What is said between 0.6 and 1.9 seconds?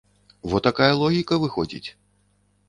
такая логіка выходзіць.